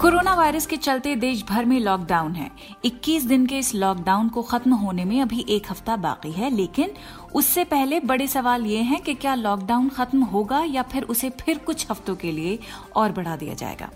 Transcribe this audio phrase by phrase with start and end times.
[0.34, 2.50] Coronavirus के चलते देश भर में लॉकडाउन है।
[2.84, 6.92] 21 दिन के इस लॉकडाउन को खत्म होने में अभी एक हफ़्ता बाकी है, लेकिन
[7.34, 11.58] उससे पहले बड़े सवाल ये हैं कि क्या लॉकडाउन खत्म होगा या फिर उसे फिर
[11.58, 12.58] कुछ हफ्तों के लिए
[12.96, 13.90] और बढ़ा दिया जाएगा।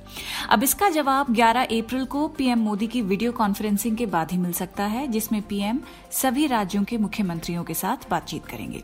[0.51, 4.53] अब इसका जवाब 11 अप्रैल को पीएम मोदी की वीडियो कॉन्फ्रेंसिंग के बाद ही मिल
[4.53, 5.81] सकता है, जिसमें पीएम
[6.13, 8.83] सभी राज्यों के मुख्यमंत्रियों के साथ बातचीत करेंगे।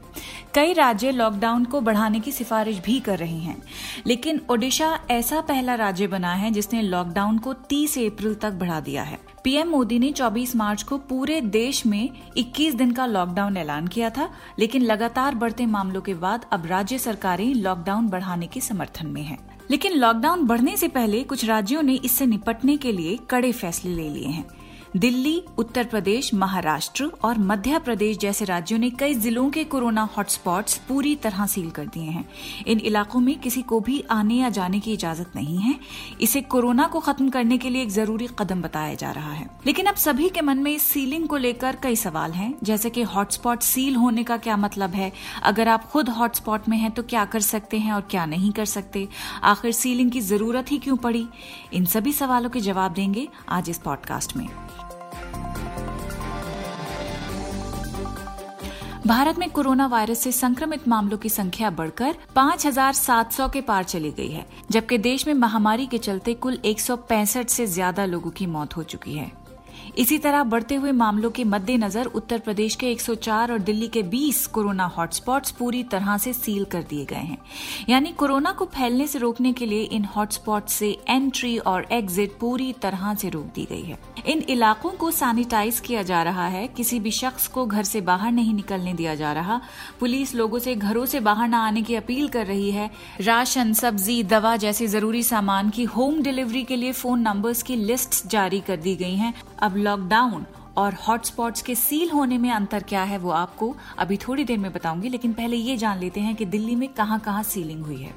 [0.55, 3.63] कई राज्य लॉकडाउन को बढ़ाने की सिफारिश भी कर रहे हैं,
[4.07, 9.03] लेकिन ओडिशा ऐसा पहला राज्य बना है जिसने लॉकडाउन को 30 अप्रैल तक बढ़ा दिया
[9.03, 13.87] है पीएम मोदी ने 24 मार्च को पूरे देश में 21 दिन का लॉकडाउन ऐलान
[13.87, 19.07] किया था, लेकिन लगातार बढ़ते मामलों के बाद अब राज्य सरकारें लॉकडाउन बढ़ाने के समर्थन
[19.07, 19.39] में हैं।
[19.71, 24.09] लेकिन लॉकडाउन बढ़ने से पहले कुछ राज्यों ने इससे निपटने के लिए कड़े फैसले ले
[24.09, 24.60] लिए हैं
[24.97, 30.77] दिल्ली, उत्तर प्रदेश, महाराष्ट्र और मध्य प्रदेश जैसे राज्यों ने कई जिलों के कोरोना हॉटस्पॉट्स
[30.77, 32.29] पूरी तरह सील कर दिए हैं।
[32.67, 35.81] इन इलाकों में किसी को भी आने या जाने की इजाज़त नहीं है।
[36.21, 39.87] इसे कोरोना को खत्म करने के लिए एक ज़रूरी कदम बताया जा रहा है। लेकिन
[39.87, 43.61] अब सभी के मन में इस सीलिंग को लेकर कई सवाल हैं। जैसे कि हॉटस्पॉट
[43.61, 45.13] सील होने का क्या मतलब है?
[45.43, 48.65] अगर आप खुद हॉटस्पॉट में हैं तो क्या कर सकते हैं और क्या नहीं कर
[48.65, 49.09] सकते?
[49.43, 51.29] आखिर सीलिंग की ज़रूरत ही क्यों पड़ी?
[51.73, 54.49] इन सभी सवालों के जवाब देंगे आज इस पॉडकास्ट में।
[59.11, 64.29] भारत में कोरोना वायरस से संक्रमित मामलों की संख्या बढ़कर 5,700 के पार चली गई
[64.29, 66.81] है जबकि देश में महामारी के चलते कुल एक
[67.49, 69.31] से ज़्यादा लोगों की मौत हो चुकी है।
[69.99, 74.47] इसी तरह बढ़ते हुए मामलों के मद्देनजर उत्तर प्रदेश के 104 और दिल्ली के 20
[74.47, 77.39] कोरोना हॉटस्पॉट्स पूरी तरह से सील कर दिए गए हैं।
[77.89, 82.73] यानी कोरोना को फैलने से रोकने के लिए इन हॉटस्पॉट से एंट्री और एग्जिट पूरी
[82.73, 87.01] तरह से रोक दी गई है। इन इलाकों को सैनिटाइज किया जा रहा है। किसी
[87.01, 89.61] भी शख्स को घर से बाहर नहीं निकलने दिया जा रहा।
[90.01, 94.23] पुलिस लोगों से घरों से बाहर न आने की अपील कर रही है। राशन, सब्ज़ी,
[94.23, 98.77] दवा जैसे ज़रूरी सामान की होम डिलीवरी के लिए फ़ोन नंबर्स की लिस्ट जारी कर
[98.77, 100.47] दी गई है। अब लॉकडाउन
[100.79, 104.73] और हॉटस्पॉट्स के सील होने में अंतर क्या है वो आपको अभी थोड़ी देर में
[104.73, 108.15] बताऊँगी, लेकिन पहले ये जान लेते हैं कि दिल्ली में कहाँ कहाँ सीलिंग हुई है।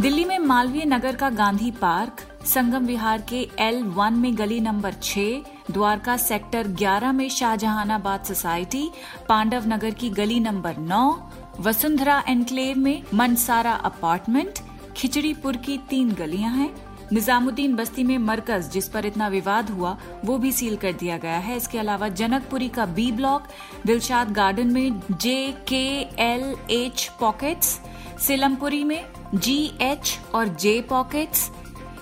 [0.00, 4.94] दिल्ली में मालवीय नगर का गांधी पार्क, संगम विहार के एल वन में गली नंबर
[5.02, 8.90] छह, द्वारका सेक्टर 11 में शाहजहानाबाद सोसाइटी,
[9.28, 11.14] पांडव नगर की गली नंबर 9
[11.60, 14.58] वसुंधरा एनक्लेव में मनसारा अपार्टमेंट,
[14.96, 16.70] खिचड़ीपुर की तीन गलियाँ हैं
[17.12, 21.36] निजामुद्दीन बस्ती में मरकज, जिस पर इतना विवाद हुआ, वो भी सील कर दिया गया
[21.36, 23.42] है। इसके अलावा जनकपुरी का बी ब्लॉक,
[23.86, 25.86] दिलशाद गार्डन में जे के
[26.22, 27.80] एल एच पॉकेट्स,
[28.20, 31.50] सिलमपुरी में जी एच और जे पॉकेट्स।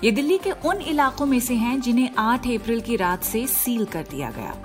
[0.03, 3.85] ये दिल्ली के उन इलाकों में से हैं जिन्हें 8 अप्रैल की रात से सील
[3.85, 4.64] कर दिया गया।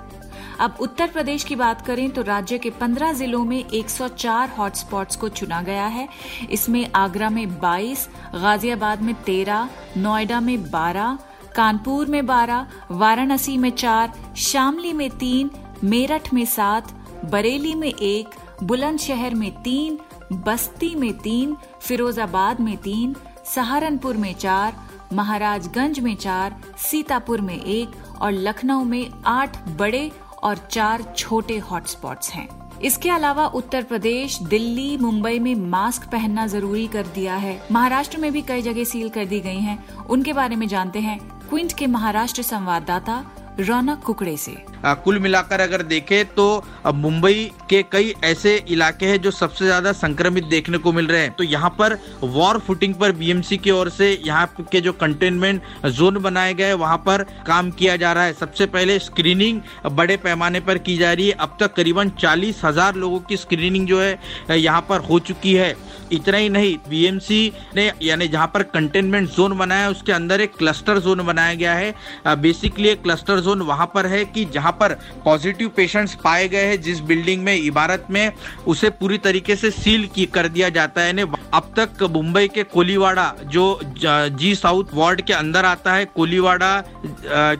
[0.59, 5.29] अब उत्तर प्रदेश की बात करें तो राज्य के 15 जिलों में 104 हॉटस्पॉट्स को
[5.29, 6.07] चुना गया है।
[6.51, 9.67] इसमें आगरा में 22, गाजियाबाद में 13,
[9.97, 11.17] नोएडा में 12,
[11.55, 15.49] कानपुर में 12, वाराणसी में 4, शामली में 3,
[15.83, 16.93] मेरठ में 7,
[17.25, 19.97] बरेली में एक बुलंदशहर में 3,
[20.33, 24.73] बस्ती में 3, फिरोजाबाद में 3, सहारनपुर में 4,
[25.13, 30.11] महाराजगंज में चार सीतापुर में एक और लखनऊ में आठ बड़े
[30.43, 36.87] और चार छोटे हॉटस्पॉट्स हैं। इसके अलावा उत्तर प्रदेश, दिल्ली, मुंबई में मास्क पहनना ज़रूरी
[36.87, 40.55] कर दिया है। महाराष्ट्र में भी कई जगह सील कर दी गई हैं। उनके बारे
[40.55, 43.25] में जानते हैं। क्विंट के महाराष्ट्र संवाददाता
[43.61, 44.55] रौनक कुकड़े से।
[44.85, 46.63] आ, कुल मिलाकर अगर देखें तो
[46.95, 51.31] मुंबई के कई ऐसे इलाके हैं जो सबसे ज़्यादा संक्रमित देखने को मिल रहे हैं।
[51.31, 56.17] तो यहाँ पर वॉर फुटिंग पर बीएमसी की ओर से यहाँ के जो कंटेनमेंट जोन
[56.21, 59.61] बनाए गए वहाँ पर काम किया जा रहा है। सबसे पहले स्क्रीनिंग
[59.91, 63.87] बड़े पैमाने पर की जा रही है। अब तक करीबन चालीस हज़ार लोगों की स्क्रीनिंग
[63.87, 65.75] जो है यहाँ पर हो चुकी है।
[66.11, 70.99] इतना ही नहीं बीएमसी ने यानी जहाँ पर कंटेनमेंट जोन बनाया उसके अंदर एक क्लस्टर
[70.99, 74.93] जोन बनाया गया है। बेसिकली क्लस्टर जोन वहाँ पर है कि जहाँ पर
[75.25, 78.31] पॉजिटिव पेशेंट्स पाए गए हैं, जिस बिल्डिंग में, इबारत में,
[78.67, 83.33] उसे पूरी तरीके से सील की, कर दिया जाता है। अब तक मुंबई के कोलीवाड़ा,
[83.45, 86.83] जो जी साउथ वार्ड के अंदर आता है, कोलीवाड़ा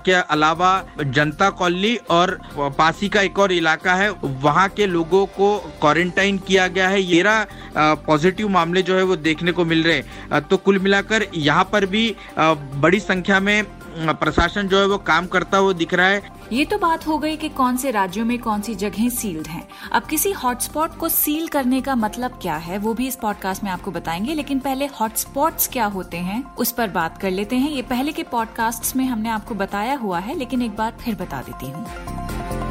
[0.05, 0.71] के अलावा
[1.01, 2.37] जनता कॉलोनी और
[2.77, 7.23] पासी का एक और इलाका है, वहाँ के लोगों को क्वारंटाइन किया गया है। ये
[7.23, 11.63] पॉजिटिव पॉजिटिव मामले जो है वो देखने को मिल रहे हैं। तो कुल मिलाकर यहाँ
[11.71, 12.03] पर भी
[12.39, 13.63] बड़ी संख्या में
[13.97, 17.37] प्रशासन जो है वो काम करता हुआ दिख रहा है। ये तो बात हो गई
[17.37, 21.47] कि कौन से राज्यों में कौन सी जगह सील्ड हैं। अब किसी हॉटस्पॉट को सील
[21.47, 25.67] करने का मतलब क्या है, वो भी इस पॉडकास्ट में आपको बताएँगे, लेकिन पहले हॉटस्पॉट्स
[25.67, 29.29] क्या होते हैं, उस पर बात कर लेते हैं। ये पहले के पॉडकास्ट में हमने
[29.29, 32.70] आपको बताया हुआ है, लेकिन एक बार फिर बता देती हूँ।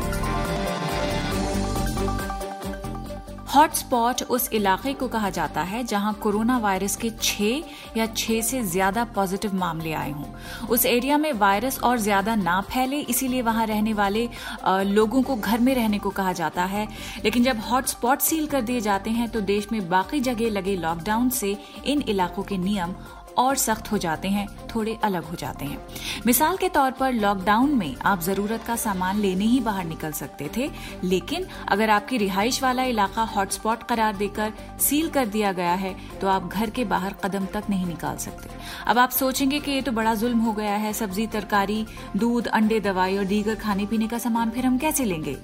[3.50, 8.62] हॉटस्पॉट उस इलाके को कहा जाता है जहाँ कोरोना वायरस के छह या छह से
[8.64, 13.66] ज़्यादा पॉजिटिव मामले आए हों। उस एरिया में वायरस और ज़्यादा ना फैले, इसीलिए वहाँ
[13.66, 14.28] रहने वाले
[14.66, 16.86] लोगों को घर में रहने को कहा जाता है।
[17.24, 21.28] लेकिन जब हॉटस्पॉट सील कर दिए जाते हैं तो देश में बाकी जगह लगे लॉकडाउन
[21.30, 22.94] से इन इलाकों के नियम
[23.40, 25.78] और सख्त हो जाते हैं, थोड़े अलग हो जाते हैं।
[26.26, 30.50] मिसाल के तौर पर लॉकडाउन में आप ज़रूरत का सामान लेने ही बाहर निकल सकते
[30.56, 30.70] थे,
[31.04, 36.28] लेकिन अगर आपकी रिहाइश वाला इलाका हॉटस्पॉट करार देकर सील कर दिया गया है तो
[36.28, 38.48] आप घर के बाहर कदम तक नहीं निकाल सकते।
[38.86, 41.84] अब आप सोचेंगे कि ये तो बड़ा जुल्म हो गया है, सब्ज़ी तरकारी,
[42.16, 45.36] दूध, अंडे, दवाई और दीगर खाने पीने का सामान फिर हम कैसे लेंगे?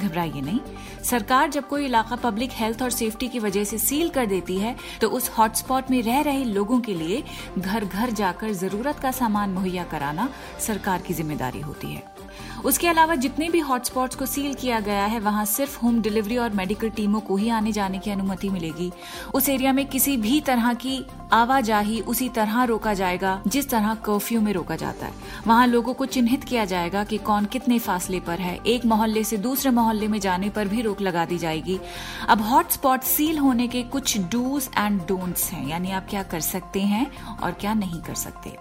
[0.00, 0.60] घबराइए नहीं।
[1.04, 4.76] सरकार जब कोई इलाका पब्लिक हेल्थ और सेफ्टी की वजह से सील कर देती है
[5.00, 7.22] तो उस हॉटस्पॉट में रह रहे लोगों के लिए
[7.58, 10.28] घर घर जाकर ज़रूरत का सामान मुहैया कराना
[10.60, 12.19] सरकार की ज़िम्मेदारी होती है।
[12.64, 16.50] उसके अलावा जितने भी हॉटस्पॉट्स को सील किया गया है, वहाँ सिर्फ़ होम डिलीवरी और
[16.50, 18.92] मेडिकल टीमों को ही आने जाने की अनुमति मिलेगी।
[19.34, 24.40] उस एरिया में किसी भी तरह की आवाजाही उसी तरह रोका जाएगा, जिस तरह कर्फ्यू
[24.40, 25.12] में रोका जाता है।
[25.46, 29.36] वहाँ लोगों को चिन्हित किया जाएगा कि कौन कितने फासले पर है। एक मोहल्ले से
[29.36, 31.80] दूसरे मोहल्ले में जाने पर भी रोक लगा दी जाएगी।
[32.28, 36.80] अब हॉटस्पॉट सील होने के कुछ डूज एंड डोंट्स हैं, यानी आप क्या कर सकते
[36.80, 37.06] हैं
[37.42, 38.56] और क्या नहीं कर सकते।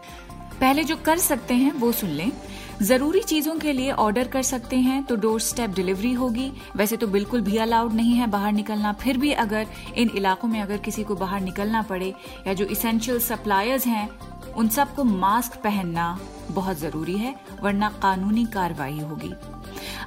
[0.59, 2.31] पहले जो कर सकते हैं, वो सुन लें।
[2.81, 7.07] ज़रूरी चीज़ों के लिए ऑर्डर कर सकते हैं तो डोर स्टेप डिलीवरी होगी। वैसे तो
[7.07, 9.67] बिल्कुल भी अलाउड नहीं है बाहर निकलना। फिर भी अगर
[9.97, 12.13] इन इलाकों में अगर किसी को बाहर निकलना पड़े,
[12.47, 14.09] या जो इसेंशियल सप्लायर्स हैं,
[14.57, 16.17] उन सबको मास्क पहनना
[16.51, 19.33] बहुत ज़रूरी है, वरना कानूनी कार्रवाई होगी।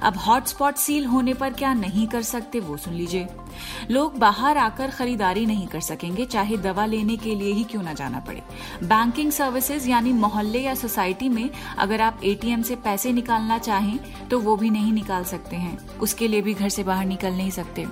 [0.03, 3.27] अब हॉटस्पॉट सील होने पर क्या नहीं कर सकते, वो सुन लीजिए।
[3.91, 7.93] लोग बाहर आकर खरीदारी नहीं कर सकेंगे, चाहे दवा लेने के लिए ही क्यों ना
[7.93, 8.41] जाना पड़े।
[8.83, 13.97] बैंकिंग सर्विसेज़ यानी मोहल्ले या सोसाइटी में अगर आप एटीएम से पैसे निकालना चाहें
[14.29, 17.51] तो वो भी नहीं निकाल सकते हैं। उसके लिए भी घर से बाहर निकल नहीं
[17.51, 17.85] सकते।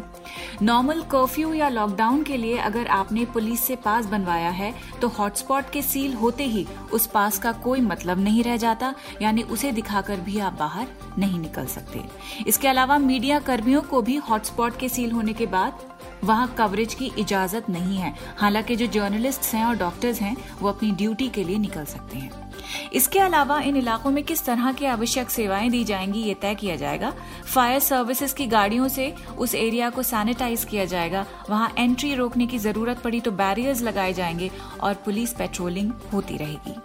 [0.62, 5.70] नॉर्मल कर्फ्यू या लॉकडाउन के लिए अगर आपने पुलिस से पास बनवाया है तो हॉटस्पॉट
[5.70, 10.20] के सील होते ही उस पास का कोई मतलब नहीं रह जाता, यानी उसे दिखाकर
[10.20, 10.88] भी आप बाहर
[11.18, 12.02] नहीं निकल सकते।
[12.48, 15.90] इसके अलावा मीडिया कर्मियों को भी हॉटस्पॉट के सील होने के बाद
[16.24, 20.92] वहाँ कवरेज की इजाज़त नहीं है। हालाँकि जो जर्नलिस्ट हैं और डॉक्टर्स हैं, वो अपनी
[20.92, 22.50] ड्यूटी के लिए निकल सकते हैं।
[22.94, 26.76] इसके अलावा इन इलाकों में किस तरह की आवश्यक सेवाएँ दी जाएँगी, ये तय किया
[26.76, 27.14] जाएगा।
[27.46, 32.58] फायर सर्विसेज़ की गाड़ियों से उस एरिया को सैनिटाइज किया जाएगा। वहाँ एंट्री रोकने की
[32.58, 34.52] ज़रूरत पड़ी तो बैरियर्स लगाए जाएँगे
[34.82, 36.76] और पुलिस पेट्रोलिंग होती रहेगी।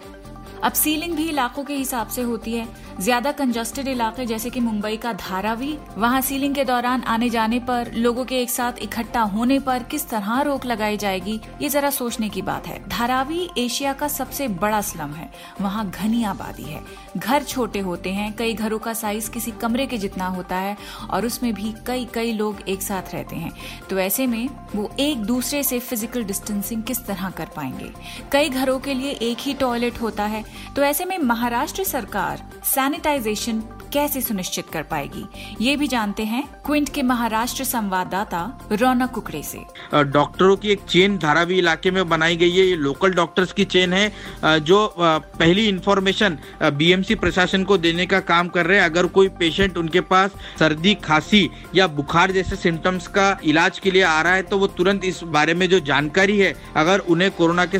[0.66, 2.66] अब सीलिंग भी इलाकों के हिसाब से होती है।
[3.00, 7.90] ज़्यादा कंजस्टेड इलाके जैसे कि मुंबई का धारावी वहाँ सीलिंग के दौरान आने जाने पर,
[7.94, 12.28] लोगों के एक साथ इकट्ठा होने पर किस तरह रोक लगाई जाएगी, ये जरा सोचने
[12.28, 15.30] की बात है। धारावी एशिया का सबसे बड़ा स्लम है।
[15.60, 16.82] वहाँ घनी आबादी है।
[17.16, 20.76] घर छोटे होते हैं, कई घरों का साइज़ किसी कमरे के जितना होता है,
[21.10, 23.52] और उसमें भी कई कई लोग एक साथ रहते हैं।
[23.90, 27.92] तो ऐसे में वो एक दूसरे से फ़िज़िकल डिस्टेंसिंग किस तरह कर पाएँगे?
[28.32, 30.44] कई घरों के लिए एक ही टॉयलेट होता है
[30.76, 33.62] तो ऐसे में महाराष्ट्र सरकार सैनिटाइजेशन
[33.96, 35.24] कैसे सुनिश्चित कर पाएगी?
[35.60, 38.40] ये भी जानते हैं क्विंट के महाराष्ट्र संवाददाता
[38.72, 39.58] रौनक कुकड़े से।
[40.06, 43.92] डॉक्टरों की एक चेन धारावी इलाके में बनाई गई है। ये लोकल डॉक्टर्स की चेन
[43.92, 49.28] है जो पहली इंफॉर्मेशन बीएमसी प्रशासन को देने का काम कर रहे हैं। अगर कोई
[49.38, 54.34] पेशेंट उनके पास सर्दी, खांसी या बुखार जैसे सिम्टम्स का इलाज के लिए आ रहा
[54.34, 57.78] है तो वो तुरंत इस बारे में जो जानकारी है, अगर उन्हें कोरोना के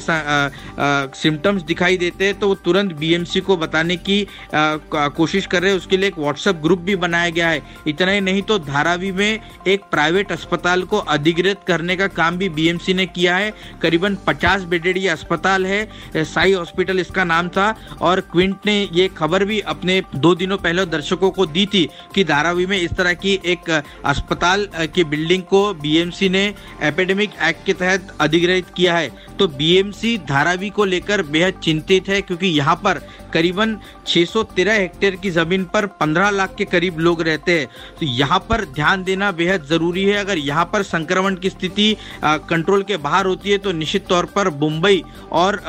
[1.17, 5.79] सिम्टम्स दिखाई देते हैं तो वो तुरंत बीएमसी को बताने की, कोशिश कर रहे हैं।
[5.79, 9.41] उसके लिए एक व्हाट्सएप ग्रुप भी बनाया गया है। इतना ही नहीं तो धारावी में
[9.67, 14.65] एक प्राइवेट अस्पताल को अधिकृत करने का काम भी बीएमसी ने किया है। करीबन 50
[14.65, 19.61] बेडेड ये अस्पताल है। साई हॉस्पिटल इसका नाम था और क्विंट ने ये खबर भी
[19.67, 23.71] अपने दो दिनों पहले दर्शकों को दी थी कि धारावी में इस तरह की एक
[24.05, 26.45] अस्पताल की बिल्डिंग को बीएमसी ने
[26.83, 32.21] एपेडेमिक एक्ट के तहत अधिग्रहित किया है। तो बीएमसी धारावी को लेकर बेहद चिंतित है
[32.23, 33.01] क्योंकि यहाँ पर
[33.33, 37.67] करीबन 613 हेक्टेयर की ज़मीन पर 15 लाख के करीब लोग रहते हैं।
[38.01, 42.83] तो यहाँ पर ध्यान देना बेहद ज़रूरी है। अगर यहाँ पर संक्रमण की स्थिति कंट्रोल
[42.83, 45.03] के बाहर होती है तो निश्चित तौर पर मुंबई
[45.33, 45.63] और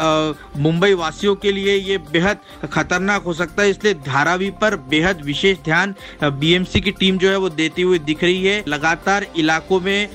[0.57, 5.57] मुंबई वासियों के लिए ये बेहद खतरनाक हो सकता है। इसलिए धारावी पर बेहद विशेष
[5.65, 10.09] ध्यान बीएमसी की टीम जो है वो देती हुई दिख रही है। लगातार इलाकों में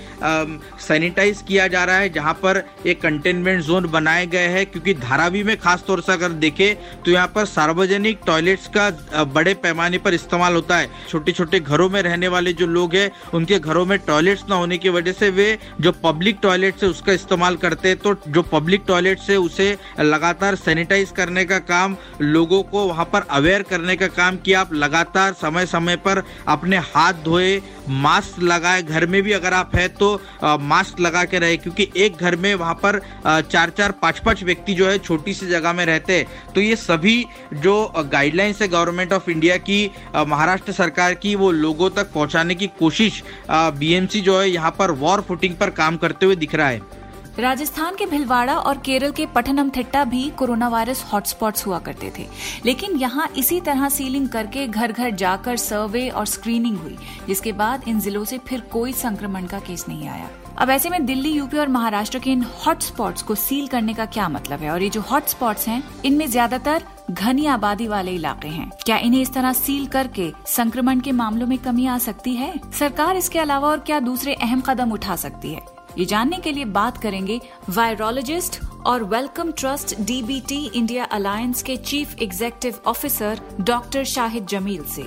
[0.80, 5.42] सैनिटाइज किया जा रहा है, जहाँ पर एक कंटेनमेंट जोन बनाए गए हैं, क्योंकि धारावी
[5.42, 6.72] में खास तौर से अगर देखे
[7.04, 11.88] तो यहाँ पर सार्वजनिक टॉयलेट्स का बड़े पैमाने पर इस्तेमाल होता है। छोटे छोटे घरों
[11.88, 15.30] में रहने वाले जो लोग हैं, उनके घरों में टॉयलेट्स ना होने की वजह से
[15.30, 19.76] वे जो पब्लिक टॉयलेट है, उसका इस्तेमाल करते हैं। तो जो पब्लिक टॉयलेट है, उसे
[20.00, 24.72] लगातार सैनिटाइज करने का काम, लोगों को वहाँ पर अवेयर करने का काम किया आप
[24.74, 29.86] लगातार समय समय पर अपने हाथ धोए, मास्क लगाए। घर में भी अगर आप है
[29.90, 34.42] तो मास्क लगा के रहे, क्योंकि एक घर में वहाँ पर चार चार पाँच पाँच
[34.44, 37.21] व्यक्ति जो है, छोटी सी जगह में रहते हैं। तो ये सभी
[37.54, 39.84] जो गाइडलाइंस है गवर्नमेंट ऑफ़ इंडिया की
[40.16, 45.20] महाराष्ट्र सरकार की, वो लोगों तक पहुँचाने की कोशिश बीएमसी जो है यहाँ पर वॉर
[45.20, 47.00] फुटिंग पर काम करते हुए दिख रहा है।
[47.38, 52.26] राजस्थान के भिलवाड़ा और केरल के पठनम पठनमथिट्टा भी कोरोना वायरस हॉटस्पॉट्स हुआ करते थे।
[52.64, 57.88] लेकिन यहाँ इसी तरह सीलिंग करके घर घर जाकर सर्वे और स्क्रीनिंग हुई, जिसके बाद
[57.88, 61.58] इन जिलों से फिर कोई संक्रमण का केस नहीं आया। अब ऐसे में दिल्ली, यूपी
[61.58, 64.70] और महाराष्ट्र के इन हॉटस्पॉट्स को सील करने का क्या मतलब है?
[64.70, 69.32] और ये जो हॉटस्पॉट्स हैं, इनमें ज़्यादातर घनी आबादी वाले इलाके हैं। क्या इन्हें इस
[69.34, 72.52] तरह सील करके संक्रमण के मामलों में कमी आ सकती है?
[72.78, 75.60] सरकार इसके अलावा और क्या दूसरे अहम कदम उठा सकती है?
[75.98, 77.40] ये जानने के लिए बात करेंगे
[77.70, 85.02] वायरोलॉजिस्ट और Wellcome Trust DBT India Alliance के chief executive officer doctor Shahid Jameel से।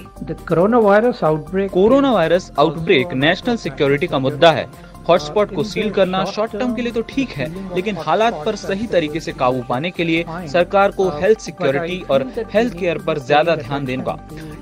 [0.78, 1.72] Coronavirus outbreak
[2.12, 4.70] coronavirus outbreak national security का मुद्दा है।
[5.10, 8.88] हॉटस्पॉट को सील करना शॉर्ट टर्म के लिए तो ठीक है, लेकिन हालात पर सही
[8.88, 13.56] तरीके से काबू पाने के लिए सरकार को हेल्थ सिक्योरिटी और हेल्थ केयर पर ज़्यादा
[13.56, 14.04] ध्यान देने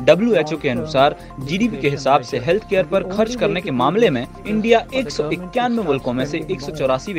[0.06, 4.26] डब्ल्यूएचओ के अनुसार जीडीपी के हिसाब से हेल्थ केयर पर खर्च करने के मामले में
[4.48, 5.10] इंडिया एक
[5.84, 6.62] मुल्कों में से एक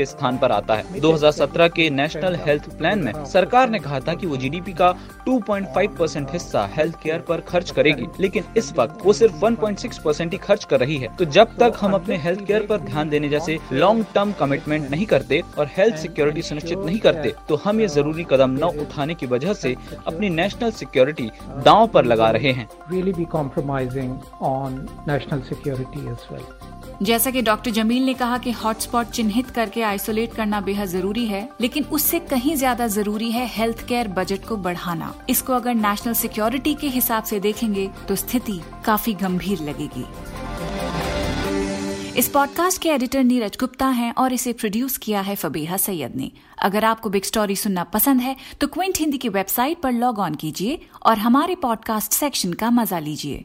[0.05, 4.27] स्थान पर आता है। 2017 के नेशनल हेल्थ प्लान में सरकार ने कहा था कि
[4.27, 4.91] वो जीडीपी का
[5.27, 10.33] 2.5 परसेंट हिस्सा हेल्थ केयर पर खर्च करेगी, लेकिन इस वक्त वो सिर्फ़ 1.6 परसेंट
[10.33, 13.29] ही खर्च कर रही है। तो जब तक हम अपने हेल्थ केयर पर ध्यान देने
[13.29, 17.87] जैसे लॉन्ग टर्म कमिटमेंट नहीं करते और हेल्थ सिक्योरिटी सुनिश्चित नहीं करते तो हम ये
[17.89, 19.75] ज़रूरी कदम न उठाने की वजह से
[20.07, 21.31] अपनी नेशनल सिक्योरिटी
[21.65, 26.47] दांव पर लगा रहे हैं। Really be compromising on national security as well.
[27.03, 31.49] जैसा कि डॉक्टर जमील ने कहा कि हॉटस्पॉट चिन्हित करके आइसोलेट करना बेहद ज़रूरी है,
[31.61, 36.75] लेकिन उससे कहीं ज़्यादा ज़रूरी है हेल्थ केयर बजट को बढ़ाना। इसको अगर नेशनल सिक्योरिटी
[36.75, 40.07] के हिसाब से देखेंगे तो स्थिति काफ़ी गंभीर लगेगी।
[42.19, 46.31] इस पॉडकास्ट के एडिटर नीरज गुप्ता हैं और इसे प्रोड्यूस किया है फबीहा सैयद ने।
[46.65, 50.35] अगर आपको बिग स्टोरी सुनना पसंद है तो क्विंट हिंदी की वेबसाइट पर लॉग ऑन
[50.35, 53.45] कीजिए और हमारे पॉडकास्ट सेक्शन का मज़ा लीजिए।